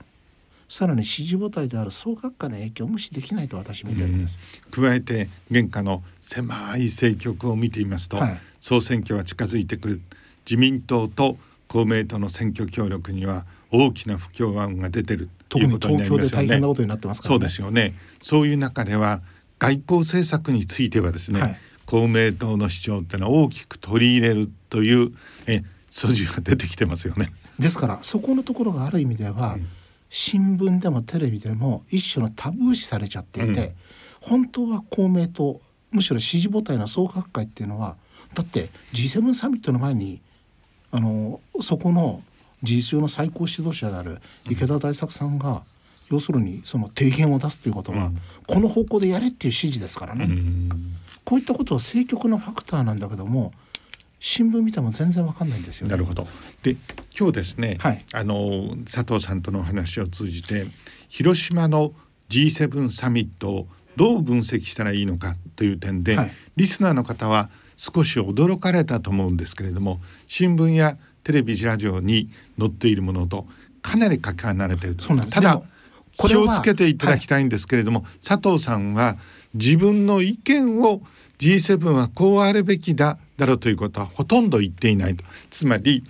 [0.69, 10.02] さらに支持母体である総学科の影響を無視できないと私見てるんです、うん、加えて現下の狭い政局を見ていますと、はい、総選挙は近づいてくる
[10.45, 16.23] 自民党と公明党の選挙協力には大きな不協和音が出てるということになりますよね。
[16.23, 17.93] 東京で大変なことになってますから、ね、そうですよね。
[18.21, 19.21] そういう中では
[19.60, 25.12] 外交政策についてはですね、はい、公明党の主張っていうのは大きく取り入れるという
[25.47, 25.63] え
[25.97, 27.33] 素地が出てきてますよね。
[27.57, 29.67] ですからそこのところがある意味では、うん、
[30.12, 33.75] 新聞でもテレビでも一種のタブー視されちゃっていて、うん、
[34.21, 35.60] 本当は公明党
[35.91, 37.97] むしろ支持母体の総学会っていうのは
[38.36, 40.21] だって G7 サミットの前に
[40.91, 42.21] あのそこの
[42.62, 45.63] 事実上の最高指導者である池田大作さんが、
[46.10, 48.12] 要するにその提言を出すということは、
[48.47, 50.27] この方向でやれっていう指示ですからね、
[51.23, 53.53] こういったことは政局のファクターなんだけども
[54.19, 56.27] 新聞見ても全然わかんないんですよ、ね、なるほど。
[56.63, 56.75] で
[57.17, 60.65] 今日ですね、はい、あの佐藤さんとの話を通じて
[61.10, 61.93] 広島の
[62.30, 73.47] G7 サミットをどう分析したらいいのかという点で、はい、リスナーの方は少し驚かれたと思うんですけれども新聞やテレビラジオに載っているものと
[73.82, 75.62] かなりかけ離れているとただ
[76.13, 79.17] 気をつけていただきたいんですけれども、はい、佐藤さんは
[79.53, 81.01] 自分の意見を
[81.38, 85.23] G7 はこうあるべきだだろうということはほとんど言っていないと。
[85.50, 86.04] つまり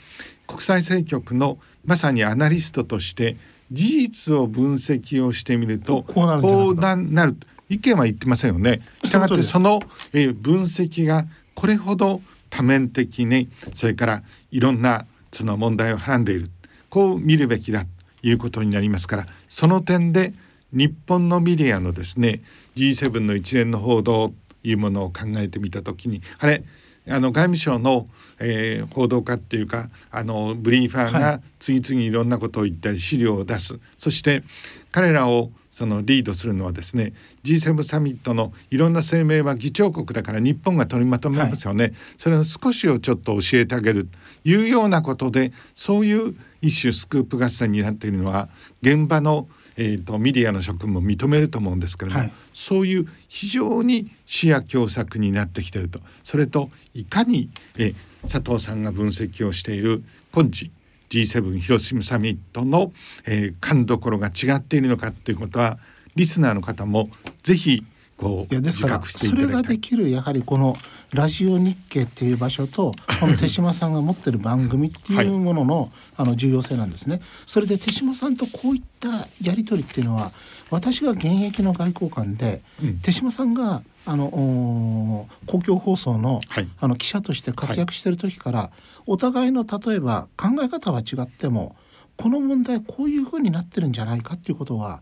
[0.48, 3.38] 国際政局のまさにアナリストとして
[3.72, 7.36] 事実を分析をしてみるとこうなる
[7.70, 8.82] 意見は言ってませんよね。
[9.04, 9.82] したがってその、
[10.14, 16.50] え分析がこれほど多面的にそれからいろんなその問題をはらんでいる。
[16.90, 17.88] こう見るべきだと
[18.24, 20.34] いうことになりますからその点で
[20.72, 22.42] 日本のメディアのですね
[22.76, 26.64] G7 の一連の報道というものを考えてみた時にあれ
[27.10, 28.08] あの外務省の、
[28.40, 34.44] えー、報道家っていうかあのブリーファーが次々いろんなことを言ったり資料を出す、はい、そして
[34.92, 44.06] 彼らをそのリードするのはですね G7 サミットのいろんな声明は議長国だから日本が取りまとめますよね、はい、それの少しをちょっと教えてあげる。
[44.44, 48.50] というようなことでそういう一種スクープ合戦になっているのは
[48.82, 56.00] 現場のえーと、メディアの職務も認めると思うんですけれども、はい、そういう非常に視野狭窄になってきてると。
[56.24, 60.72] それといかに、えー、佐藤さんが分析をしている今時
[61.10, 62.92] G7 広島サミットの、
[63.26, 65.78] えー、勘どころが違っているのかということは
[66.16, 67.10] リスナーの方も
[67.44, 67.86] ぜひ
[68.18, 70.76] こういやですからそれができるやはりこの
[71.14, 77.22] ラジオ日経っていう場所とこの手島さんが持ってる番組っていうもののはい、あの重要性なんですね。
[77.46, 79.10] それで手島さんとこういった
[79.42, 80.32] やり取りっていうのは
[80.70, 88.70] 私が現役の外交官で、うん、手島さんがあの公共放送のはい、あの記者として活躍してる時から、はい、
[89.06, 91.76] お互いの例えば考え方は違っても
[92.16, 95.02] この問題こういうふうになってるんじゃないかっていうことは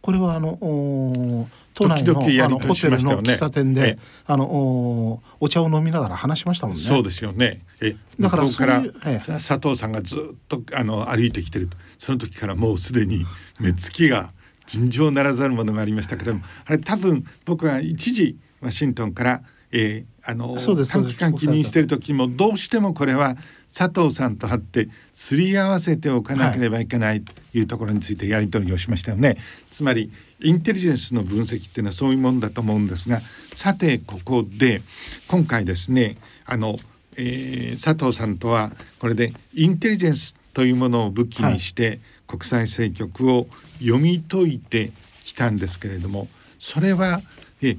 [0.00, 6.82] これはあの都内のあのホテルの喫茶店であのお茶を飲みながら話しましたもんね。
[6.82, 7.62] そうですよね。
[7.80, 13.24] えだからそういう佐藤さんがずっとあの歩いてきてるその時からもうすでに
[13.58, 14.32] 目つきが
[14.66, 16.42] 尋常ならざるものがありましたけども。
[16.64, 19.42] あれ多分僕は一時ワシントンから
[19.78, 23.36] えー、あの短期間気にしている時もどうしてもこれは
[23.72, 29.28] 佐藤さんと会ってすり合わせておかなければいけないというところについてやり取りをしましたよね。
[29.28, 29.38] はい、
[29.70, 30.10] つまり
[30.40, 33.20] インテリジェンスの分析っていうのはそういうもんだと思うんですが
[33.52, 34.80] さてここで
[35.28, 36.78] 今回ですねあの、
[37.16, 43.46] えー、佐藤さんとはこれでインテリジェンスというものを武器にして、国際政局を
[43.78, 44.90] 読み解いて
[45.22, 47.20] きたんですけれどもそれは
[47.60, 47.76] え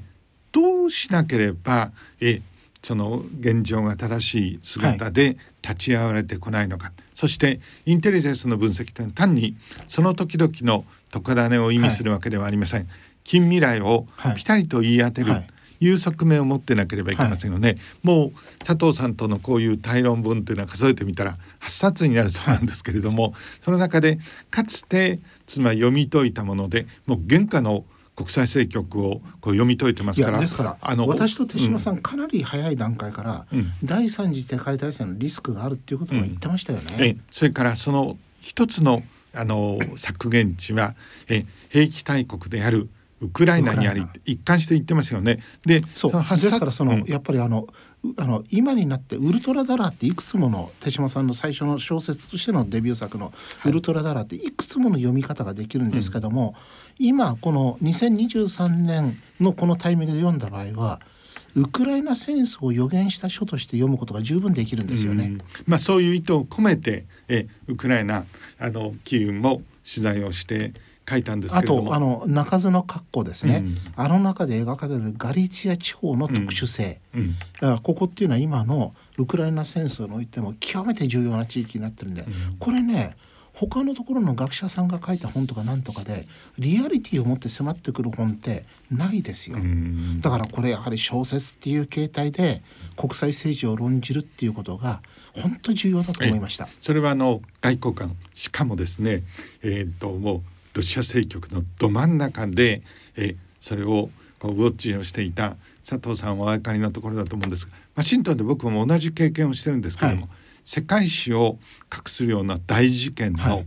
[0.52, 2.42] どうしなければえ
[2.82, 9.56] その現状が正しい姿で立ち会われてこないのか、はい、そしてインテリジェンスの分析というのは単に
[9.88, 12.88] その時々の特ダネを意味するわけではありません、はい、
[13.24, 14.06] 近未来を
[14.36, 15.32] ピタリと言い当てる、
[15.80, 15.90] い。
[15.90, 24.18] う側面を持ってなければいけませんよね、はい、もう佐藤さんとのこういう対論文というのは数えてみたら8冊になるそうなんですけれども、はい、その中で
[24.50, 27.84] かつてつまり読み解いたものでもう原価の
[28.18, 36.94] 国際政局をこう読み解いてますからですからあの私と手嶋さん、うん、かなり早い段階から、うん、第三次世界大戦のリスクがあるっていうことも言ってましたよね。
[36.98, 40.96] えそれからその一つのあの削減値は
[41.28, 42.88] え兵器大国である
[43.20, 45.40] ウクライナにあり一貫して言ってますよね。
[45.66, 46.12] でそう。
[46.12, 47.66] ですからその、うん、やっぱりあの
[48.16, 53.32] あの今になってウルトラダラーっていくつもの手嶋さんの最初の小説としてのデビュー作の
[53.66, 56.54] 「ウルトラダラー」っていくつもの読み方ができるんですけども、
[57.00, 61.00] うん、今この2023年のこのタイミングで読んだ場合は
[61.56, 65.38] ウクライナ戦争を予言した書として読むことが十分できるんですよね。
[65.66, 68.26] まあそういう意図を込めてえウクライナ
[68.60, 70.72] あの機運も取材をして
[71.08, 77.36] 書いたんですあとあの中津の格好ですね、うん、あの中で描かれるガリツィア地方の特殊性、うん。
[77.62, 82.24] うん、ここっていうのは今のウクライナ戦争においても極めて重要な地域になってるんで、
[82.58, 83.16] これね
[83.58, 86.28] 他のところの学者さんが書いた本とかなんとかで
[86.60, 89.58] リアリティを持って迫ってくる本ってないですよ。
[90.20, 92.62] だからこれやはり小説っていう形態で
[92.96, 95.02] 国際政治を論じるっていうことが
[95.34, 96.68] 本当重要だと思いました。
[96.80, 99.24] それはあの外交官しかもですね
[99.62, 100.42] えー、っともう
[100.78, 102.82] ロシア政局のど真ん中で、
[103.16, 110.30] えそれをこうウォッチをしていた佐藤さんはお分かりのところだと思うんですがワシントンで僕も同じ経験をしてるんですけれども、はい、
[110.64, 111.58] 世界史を
[111.92, 113.64] 隠すような大事件の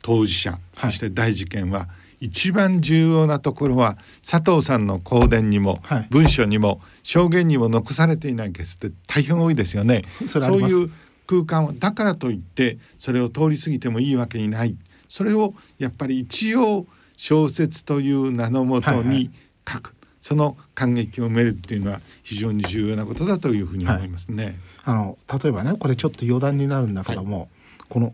[0.00, 1.88] 当事者、はい、そして大事件は
[2.20, 10.04] 一番重要なところは佐藤さんの香典にも、はい、文書にも証言にも残されていないケースって大変多いですよね。
[10.24, 10.90] そういう
[11.26, 14.76] 空間をだからといってそれを通り過ぎてもいいわけにない
[15.08, 16.86] それをやっぱり一応
[17.16, 19.30] 小説という名のもとに
[19.68, 19.90] 書く、はい。
[19.90, 24.44] はい、その感激を埋めるっていうのは非常に重要なことだというふうに思いますね。
[24.44, 27.48] はい、あの例えばねこれちょっと余談になるんだけども、
[27.88, 28.10] この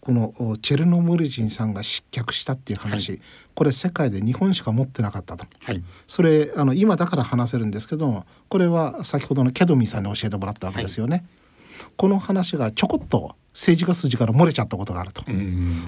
[0.00, 3.20] このチェルノムルジンさんが失脚したっていう話、はい、
[3.54, 11.26] これ世界で日本しか持ってなかったと、はい、それあの今だから話せるんですけどもこれは先ほどのケドミさんに教えてもらったわけですよね。
[11.84, 15.24] はい、この話がちょこっと政治家筋から漏れちゃったことがあると、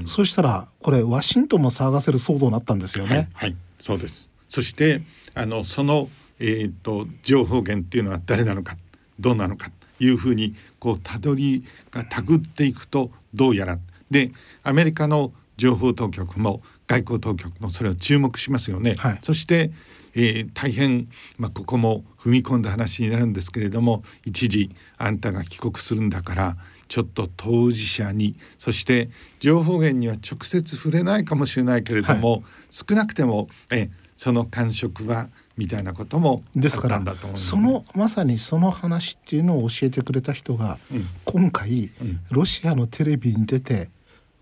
[0.04, 3.28] そしたらこれワシントンも騒がせる騒動になったんですよね。
[3.34, 4.30] はい、はい、そうです。
[4.48, 5.02] そして
[5.34, 8.76] あのその、えーと、情報源っていうのは誰なのか
[9.18, 13.78] どうなのかというふうにこうたどりがたぐっていくとどうやら。
[14.10, 18.94] でアメリカの情報当局も外交当局もそれを注目しますよね。
[18.98, 19.70] はい、そして、
[20.14, 26.56] えー、大変、まあ、ここも踏み込んだ話になるんですけれども一時あんたが帰国するんだから
[26.88, 29.08] ちょっと当事者にそして
[29.40, 37.02] 情報源には直接触れないかもしれないけれども、はい、少なくてもえその感触はみたいなこともですから
[37.34, 43.90] そのまさにその話っていうのを教えてくれた人が、うん、今回、うん、ロシアのテレビに出て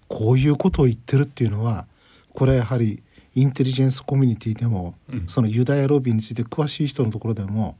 [0.08, 1.86] こういうことを言ってるっていうのは
[2.34, 3.02] これやはり
[3.34, 7.76] インテリジェンスコミュニティでも、うん、そのユダヤロビーについて詳しい人のところでも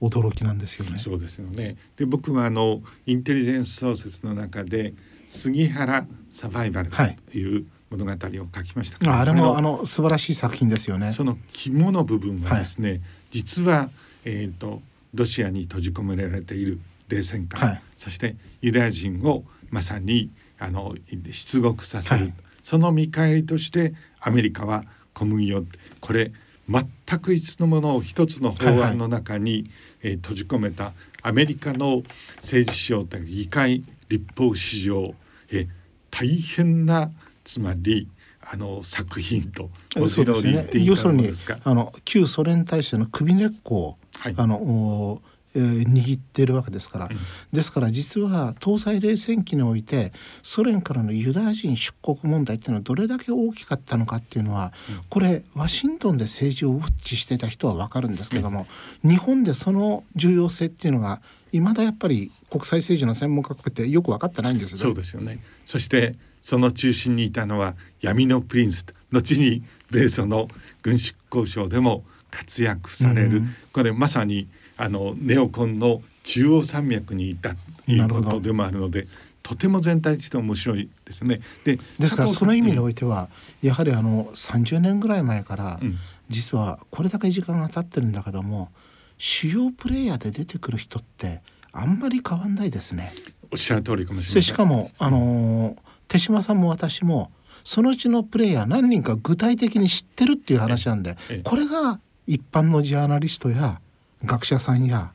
[0.00, 0.98] 驚きなんですよね。
[0.98, 1.76] そうですよね。
[1.96, 4.94] で僕はあのインテリジェンス小説の中で
[5.28, 8.16] 杉原サバイバルという物語を
[8.54, 11.12] 書きました、はい、あれもあの素晴らしい作品ですよね。
[11.12, 13.90] その肝の部分はですね、はい、実は
[14.24, 14.82] えっ、ー、と
[15.14, 20.94] ロシアに閉じ込められている冷戦下、はい、そしてユダヤ人をまさにあの
[21.30, 25.64] 出国させる、その見返りとしてアメリカは小麦を
[26.00, 26.32] これ
[26.68, 29.70] 全く一つのものを一つの法案の中に、はいはい、
[30.02, 32.02] えー、閉じ込めたアメリカの
[32.36, 35.14] 政治史上議会立法史上、
[35.50, 35.68] えー、
[36.10, 37.10] 大変な
[37.44, 38.08] つまり
[38.40, 39.70] あの作品と
[40.08, 40.68] そうですね。
[40.84, 41.28] 要するに
[41.64, 45.22] あの旧ソ連体制の首根っこを、はい、あの
[45.54, 47.18] えー、握っているわけですから、うん、
[47.52, 50.12] ですから実は東西冷戦期において
[50.42, 58.66] ソ連からのユダヤ人出国問題っていうのはどれだけ大きかったのかっていうのは、うん、これワシントンで政治をウォッチしてた人は分かるんですけども、
[59.04, 61.20] うん、日本でその重要性っていうのが
[61.52, 64.80] いまだやっぱり国際政治の専門家ってよく分かってないんですね。
[64.80, 65.42] そうですよね。
[65.66, 70.48] そしてその中心にいたのは闇のプリンス後に米ソの
[70.82, 79.06] 軍縮交渉でも活躍される、これまさにあのネオコンの中央山脈にいたということでもあるので
[79.42, 81.40] とても全体として面白いですね。
[81.64, 83.28] でですからその意味においては、
[83.62, 85.98] うん、やはりあの30年ぐらい前から、うん、
[86.28, 88.70] 実はこれだけ時間が経ってるんだけども
[89.18, 91.42] 主要プレイヤーで出てくる人って
[91.72, 93.12] あんまり変わんないですね。
[93.50, 94.42] おっしゃる通りかもしれない。
[94.42, 97.32] しかもあの手島さんも私も
[97.64, 103.80] そのうちのプレイヤー何人か具体的に知ってるっていう話なんでこれが一般のジャーナリストや
[104.24, 105.12] 学者さんや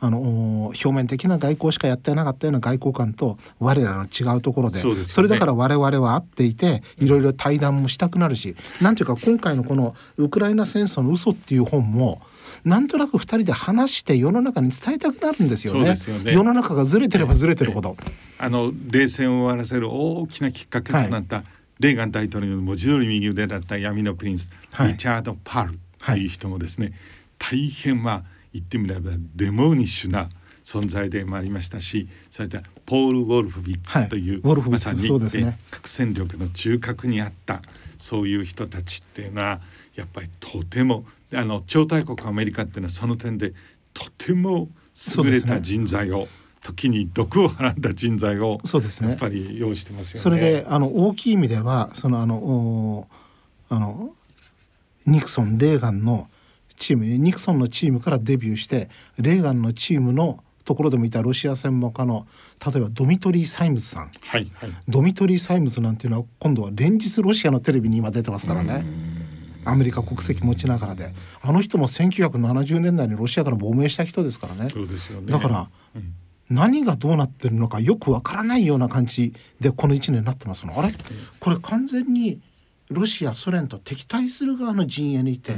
[0.00, 12.22] あの表面的な外交しかやってなかったような外交官と我らの違うところでそ、ね,、れだから我々は会っていていろいろ対談もしたくなるしなんていうか今回のこの「ウクライナ戦争の嘘っていう本も
[12.64, 15.88] なんとなく2人で話して世の中に伝えたくなるんですよね。
[15.88, 16.32] よね。
[16.32, 17.96] 世の中がずれてればずれてるほど。
[18.38, 21.44] あの冷戦を終わらせる大きなきっかけとなった、はい、
[21.80, 26.94] レーガン大統領の文字通り右腕だった闇のプリンス、はい、リチャード・パールという人もですね、はい、
[27.38, 28.22] 大変まあ
[28.52, 30.28] 言ってみればデモニッシュな
[30.64, 35.02] 存在でもありましたしそれでポール・ウォルフビッツという、はい、まさに、
[35.44, 37.62] ね、核戦力の中核にあった
[37.96, 39.60] そういう人たちっていうのは
[39.94, 43.52] やっぱりとてもあの超大国アメリカっていうのはその点で
[43.92, 44.68] とても
[45.16, 46.28] 優れた人材を、ね、
[46.60, 49.10] 時に毒をはらんだ人材をそうですね。
[49.10, 50.22] やっぱり用意してますよね。
[50.22, 53.08] それであの大きい意味ではそのあの
[53.68, 54.10] あの
[55.06, 56.28] ニクソンレーガンの
[56.78, 62.26] チームニクソンのチームからデビューしてレーガンのチームのところでもいたロシア専門家の
[62.64, 64.50] 例えばドミトリー・サイムズさん、はい。
[64.54, 68.84] はい、ドミトリー・サイムズなんていうのは今度は連日ロシアのテレビに今出てますからね。
[69.64, 71.14] アメリカ国籍持ちながらで。
[71.42, 74.70] あの人も1970年代にロシアから亡命した人ですからね。
[74.70, 75.32] そうですよね。
[75.32, 76.14] だから、うん、
[76.50, 80.78] 何がどうなってるのかよくわからないような感じでこの1年になってますの。
[80.78, 80.92] あれ？
[81.40, 82.40] これ完全に
[82.90, 85.52] ロシアソ連と敵対する側の陣営にいて、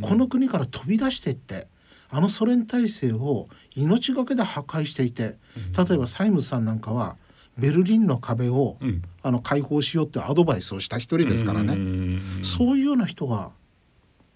[0.00, 1.68] この国から飛び出していって
[2.10, 5.38] あのソ連体制を命がけで破壊していて
[5.76, 7.16] 例えばサイムズさんなんかは
[7.56, 13.50] ベルリンの壁を、うん、あの解放しようってアドバイスをした一人ですからね、そういうような人が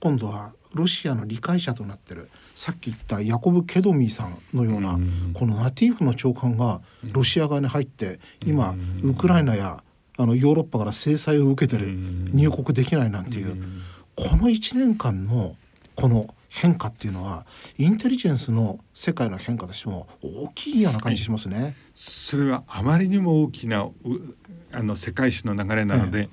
[0.01, 2.29] 今度はロシアの理解者となってる。
[2.55, 4.99] さっき言ったヤコブ・ケドミーさんのような、
[5.33, 6.83] このナティーフの長官が
[7.13, 9.84] ロシア側に入って今ウクライナや
[10.17, 11.89] あのヨーロッパから制裁を受けてる
[12.33, 13.57] 入国できないなんていう
[14.15, 15.57] この1年間の
[15.97, 17.47] この変化っていうのは
[17.79, 21.61] インテリジェンスの世界の変化としても大きいような感じしますね。
[21.63, 23.89] はい、それはあまりにも大きな
[24.73, 26.29] あの世界史の流れなので、ええ、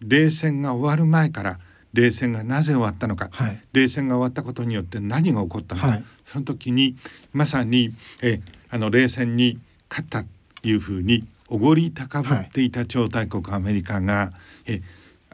[0.00, 1.58] 冷戦が終わる前から
[1.92, 6.96] 冷戦がなぜ終わったのか、はい、冷戦が終わったことによって何が起こったのか、はい、その時に
[7.32, 9.58] まさにえあの冷戦に
[9.90, 10.28] 勝ったと
[10.68, 14.32] いうふうにおごり高ぶっていた超大国アメリカが、
[14.66, 14.82] え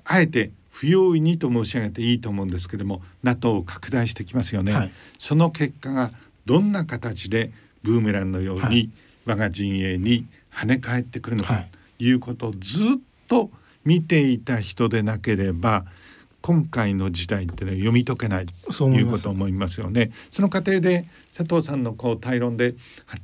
[0.04, 6.10] あえて不用意にと申し上げていいと思うんですけれども NATO を拡大してきますよね、はい、その結果が
[6.46, 7.52] どんな形で
[7.82, 8.90] ブーメランのように
[9.26, 11.64] 我が陣営に跳ね返ってくるのか
[11.98, 12.10] とい。
[12.12, 12.86] うことをずっ
[13.28, 13.50] と
[13.84, 15.84] 見ていた人でなければ
[16.42, 20.10] 今回の時代っていうのは読み解けないということを思いますよね。
[20.30, 22.76] その過程で佐藤さんのこう対論で8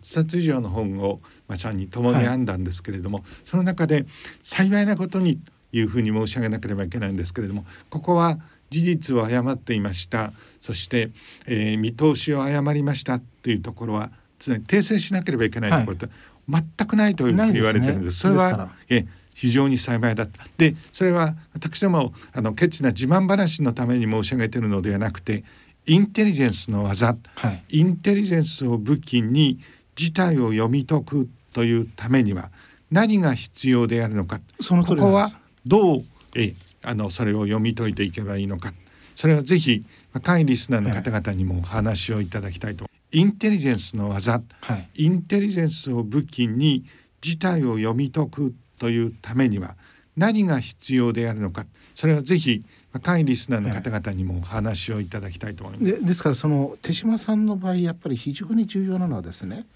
[0.03, 4.07] 冊以上の本をまさに共に編んだんですけれども、はい、その中で
[4.43, 5.41] 幸いなことに
[5.73, 8.39] いうふうに申し上げなければいけないんですけれどもここは
[8.71, 10.33] 事実を誤っていました。
[10.59, 11.11] そして、
[11.47, 14.11] えー、見通しを誤りましたというところは
[14.41, 18.19] 常に訂正しなければいけないところって、はい、全くないというふうに言われてるんです。
[18.19, 19.07] すね、それはえ
[19.37, 20.47] 非常に幸いだった。
[20.57, 25.45] でそれは私どもあのケチな自慢話のために申し上げているのではなくて
[25.84, 29.61] インテリジェンスの技、はい、インテリジェンスを武器に
[29.95, 32.51] 事態を読み解くというためには
[32.91, 34.41] 何が必要であるのか。
[34.61, 35.28] そのここは
[35.66, 36.01] どう
[36.34, 38.72] えあのそれを読み解いていけばいいのか。
[39.14, 39.84] それはぜひ
[40.14, 46.84] 若いリスナーの方々にもお話をいただきたいと、はい、インテリジェンスの技、はい、インテリジェンスを武器に
[47.20, 49.77] 事態を読み解くというためには
[50.16, 51.66] 何が必要であるのか。
[51.95, 56.01] それはぜひ若いリスナーの方々にもお話をいただきたいと思います。
[56.01, 59.66] でですからその手島さんの場合やっぱり非常に重要なのはですね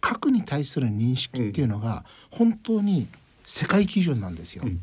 [0.00, 3.08] 核に対する認識っていうのが本当に
[3.44, 4.64] 世界基準なんですよ。
[4.64, 4.80] うん、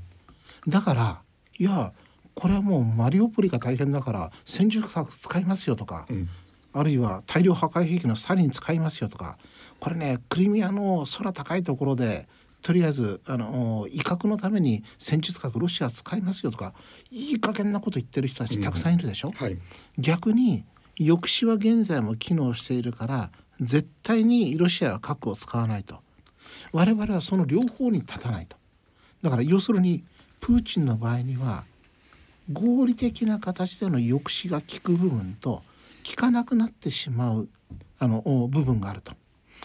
[0.67, 1.21] だから
[1.57, 1.93] いや
[2.35, 6.29] これはもうマリオポリが大変だから戦術核使いますよとか、うん、
[6.73, 9.37] あるいは大量破壊兵器のサリン使いますよとか
[9.79, 12.27] これねクリミアの空高いところで
[12.61, 16.73] とりあえずあの威嚇のために戦術核ロシア使いますよとか
[17.09, 19.57] いい加減なこと言ってる人たちたくさんいるでしょ、うんはい、
[19.97, 20.65] 逆に
[20.97, 23.31] 抑止は現在も機能しているから
[23.61, 25.99] 絶対にロシアは核を使わないと。
[26.71, 28.57] 我々はその両方に立たないと。
[29.21, 30.03] だから要するに
[30.39, 31.65] プーチンの場合には
[32.51, 35.63] 合理的な形での抑止が効く部分と
[36.07, 37.49] 効かなくなってしまう
[37.99, 39.13] あの部分があると。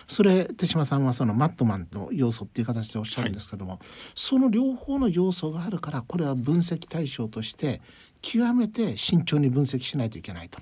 [0.06, 3.80] それ手島さんはそのマットマンの要素っていう形でおっしゃるんですけども、はい、
[4.14, 7.80] その両方の要素があるからこれは分析対象として
[8.22, 10.58] 極めて慎重に分析しないといけないと。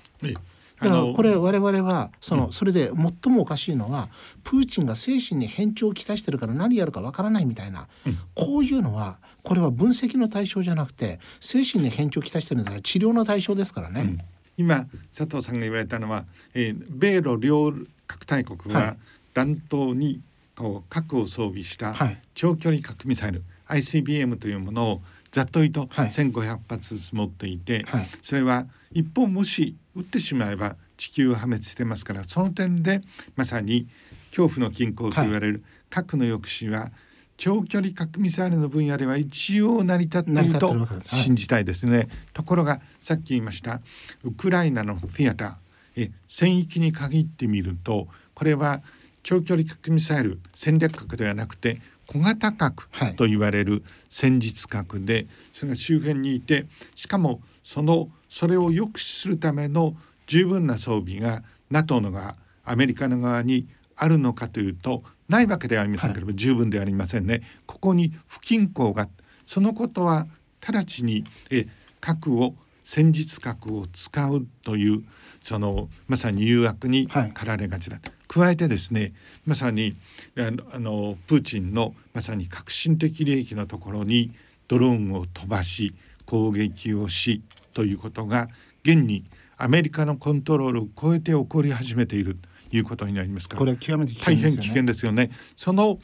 [0.79, 4.09] だからこれ我々はそのそれで最もおかしいのは
[4.43, 7.87] プーチンが精神に変調をきたしてるから何やるかわからないみたいな、
[8.35, 14.17] こういうのはこれは分析の対象じゃなくて精神に変調をきたしてるんだから治療の対象ですからね。
[14.57, 17.73] 今佐藤さんが言われたのは、えー、米ロ両
[18.05, 18.97] 核大国は
[19.33, 20.21] 弾頭に
[20.55, 21.95] こう核を装備した
[22.35, 33.01] 長距離核ミサイル、はい、ICBM というものをざっと言うと1,500発ずつ持っていて、はい、それは一本もし撃ってしまえば地球は破滅してますからその点で
[33.35, 33.87] まさに
[34.29, 36.91] 恐怖の均衡と言われる核の抑止は
[37.35, 41.97] 長距離核ミサイルの分野では一応成り立っていると信じたいですね。
[41.97, 43.81] はい、ところがさっき言いました
[44.23, 45.53] ウクライナのフィアター。
[45.95, 48.81] え戦域に限ってみるとこれは
[49.23, 59.95] 長距離核ミサイル戦略核ではなくて小型核と言われる戦術核で、はい、それが周辺にいてしかもそのそれを抑止するための
[60.27, 67.41] 十分な装備が NATO の側アメリカの側にあるのかというとないわけではありませんけれども、はい、十分ではありませんね。
[67.65, 69.07] ここに不均衡が
[69.45, 70.27] そのことは
[70.61, 71.67] 直ちにえ
[71.99, 75.03] 核を戦術核を使うという
[75.43, 79.13] そのまさに誘惑に駆られがちだ、はい、加えてですね
[79.45, 79.95] まさに
[80.37, 84.31] あのプーチンのまさに革新的利益のところに
[84.69, 85.93] ドローンを飛ばし
[86.25, 88.47] 攻撃をしということが
[88.83, 89.25] 現に
[89.57, 92.37] アメリカのコントロールを超えて起こり始めている
[92.69, 95.29] ということになりますからこれは極めて、ね、大変危険ですよね。
[95.55, 95.99] その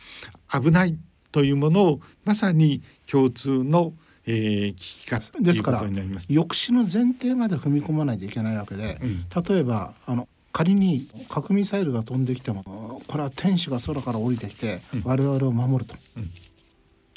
[0.51, 0.97] 危ない
[1.31, 3.93] というものをまさに共通の
[4.31, 5.97] えー、危機化ですから抑
[6.29, 16.31] 止の前提まで踏み込まないといけないわけで、うん、例えばあの仮に核ミサイルが飛んできてもこれは天使が空から降りてきて我々を守ると、うん、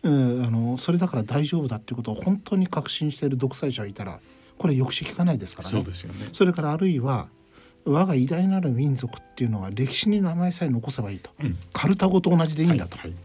[0.04, 4.18] えー、あのそれだから大丈夫だっていうことを本当に確信している独裁者がいたら
[4.56, 5.84] これ抑止効かないですからね。
[5.92, 6.12] そね。
[6.32, 7.28] それからあるいは
[7.84, 13.16] 我が偉大なる民族っていうのは歴史に名前さえ残せばいいと、うん、カルタゴと同じでいいんだと、はいは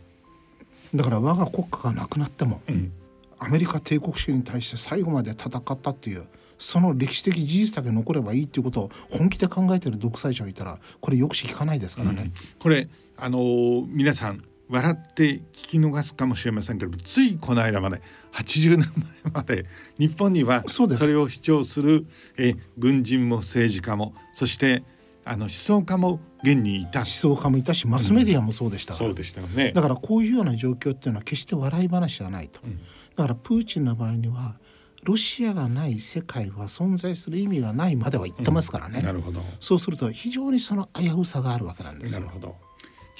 [0.94, 2.92] い、だから我が国家がなくなっても、うん、
[3.40, 6.26] アメリカ帝国主義に対して最後まで戦ったっていう
[6.58, 12.24] その歴史的事実だけ残ればいいっていうことを本気で考えてる独裁者がいたらこれ抑止効かないですからね。
[12.24, 18.02] うん、これあのー、皆さん笑って聞き逃すかもしれませんけどついこの間まで
[18.34, 18.88] 80年
[19.24, 19.66] 前まで
[19.98, 22.06] 日本にはそれを主張する
[22.38, 24.84] え軍人も政治家もそして
[25.24, 27.00] あの思想家も現にいた。
[27.00, 29.72] 思想家もいたしマスメディアもそうでしたから、うん、そうでしたよね。
[29.74, 32.80] だからこういうような状況っていうのは決して笑い話じゃないと、うん、
[33.18, 34.56] だからプーチンの場合には
[35.04, 39.42] ロシアがない世界は存在する意味がないまでは言ってますからね、うん、なるほど。
[39.60, 42.22] そうすると非常にその危うさがあるわけなんですよ。
[42.22, 42.56] なるほど。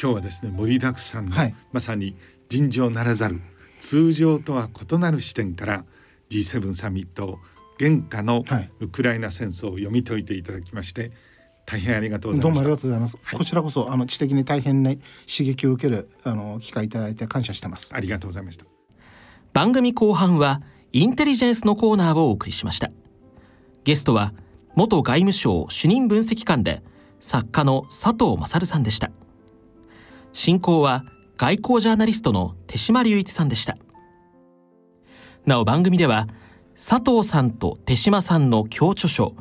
[0.02, 2.16] 今日はですね盛りだくさんの、はい、まさに
[2.50, 3.42] 尋常ならざる
[3.80, 5.86] 通常とは異なる視点から
[6.30, 7.40] G7 サミット
[7.80, 8.44] 現下の
[8.80, 11.12] ウクライナ戦争を読み解いていただきまして、
[11.66, 17.94] 大変ありがとうございますどうもありがとうございます、はい、こちらこそあの知的に大変ね刺激を受けるあの機会いただいて感謝してます。
[17.96, 18.77] ありがとうございました
[19.58, 20.62] 番組後半は
[20.94, 22.92] インテリジェンスのコーナーをお送りしました。
[23.86, 24.36] ゲストは
[24.76, 26.84] 元外務省主任分析官で
[27.20, 29.10] 作家の佐藤勝さんでした。
[30.32, 31.06] 進行は
[31.38, 33.80] 外交ジャーナリストの手島隆一さんでした。
[35.48, 36.28] なお番組では
[36.76, 39.34] 佐藤さんと手島さんの共著書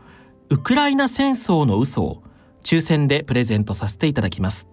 [0.49, 2.23] ウクライナ戦争の嘘を
[2.65, 4.67] 抽選でプレゼントさせていただきます。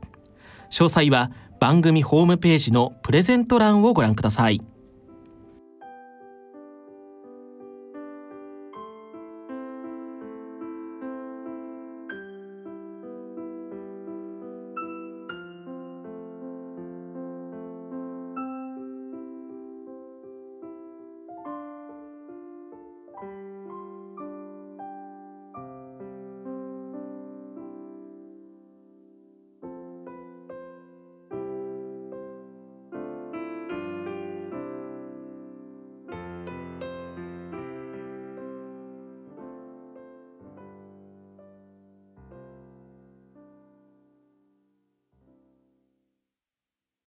[0.71, 4.61] 詳細は番組ホームページのプレゼント欄をご覧ください。